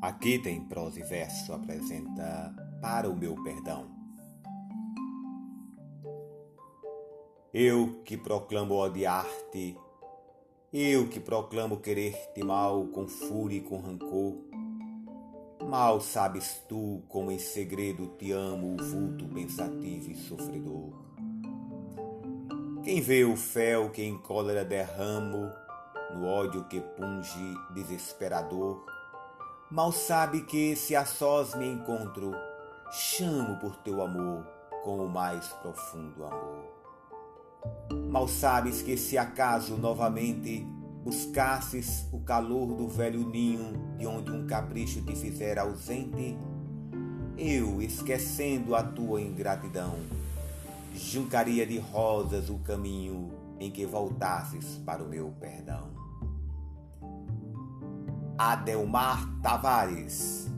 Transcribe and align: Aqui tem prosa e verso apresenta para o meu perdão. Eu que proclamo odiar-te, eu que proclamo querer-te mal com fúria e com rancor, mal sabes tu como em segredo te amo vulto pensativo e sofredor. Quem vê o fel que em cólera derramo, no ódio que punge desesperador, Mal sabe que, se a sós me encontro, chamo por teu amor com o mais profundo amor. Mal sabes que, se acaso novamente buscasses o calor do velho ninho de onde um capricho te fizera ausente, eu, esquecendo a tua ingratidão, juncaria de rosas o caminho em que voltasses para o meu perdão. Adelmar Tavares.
Aqui 0.00 0.38
tem 0.38 0.60
prosa 0.60 1.00
e 1.00 1.02
verso 1.02 1.52
apresenta 1.52 2.54
para 2.80 3.10
o 3.10 3.16
meu 3.16 3.34
perdão. 3.42 3.90
Eu 7.52 8.00
que 8.04 8.16
proclamo 8.16 8.74
odiar-te, 8.76 9.76
eu 10.72 11.08
que 11.08 11.18
proclamo 11.18 11.78
querer-te 11.78 12.44
mal 12.44 12.86
com 12.88 13.08
fúria 13.08 13.56
e 13.56 13.60
com 13.60 13.80
rancor, 13.80 14.36
mal 15.66 16.00
sabes 16.00 16.62
tu 16.68 17.02
como 17.08 17.32
em 17.32 17.38
segredo 17.38 18.06
te 18.18 18.30
amo 18.30 18.76
vulto 18.76 19.26
pensativo 19.26 20.12
e 20.12 20.14
sofredor. 20.14 20.92
Quem 22.84 23.00
vê 23.00 23.24
o 23.24 23.34
fel 23.34 23.90
que 23.90 24.02
em 24.02 24.16
cólera 24.16 24.64
derramo, 24.64 25.50
no 26.14 26.24
ódio 26.26 26.68
que 26.68 26.80
punge 26.80 27.54
desesperador, 27.74 28.97
Mal 29.70 29.92
sabe 29.92 30.40
que, 30.44 30.74
se 30.74 30.96
a 30.96 31.04
sós 31.04 31.54
me 31.54 31.68
encontro, 31.68 32.32
chamo 32.90 33.56
por 33.56 33.76
teu 33.76 34.00
amor 34.00 34.46
com 34.82 35.04
o 35.04 35.08
mais 35.10 35.46
profundo 35.48 36.24
amor. 36.24 36.64
Mal 38.08 38.26
sabes 38.26 38.80
que, 38.80 38.96
se 38.96 39.18
acaso 39.18 39.76
novamente 39.76 40.66
buscasses 41.04 42.08
o 42.10 42.20
calor 42.20 42.74
do 42.74 42.88
velho 42.88 43.20
ninho 43.28 43.74
de 43.98 44.06
onde 44.06 44.30
um 44.30 44.46
capricho 44.46 45.02
te 45.02 45.14
fizera 45.14 45.60
ausente, 45.60 46.38
eu, 47.36 47.82
esquecendo 47.82 48.74
a 48.74 48.82
tua 48.82 49.20
ingratidão, 49.20 49.96
juncaria 50.94 51.66
de 51.66 51.78
rosas 51.78 52.48
o 52.48 52.58
caminho 52.60 53.30
em 53.60 53.70
que 53.70 53.84
voltasses 53.84 54.78
para 54.86 55.04
o 55.04 55.08
meu 55.08 55.30
perdão. 55.38 56.07
Adelmar 58.38 59.26
Tavares. 59.42 60.48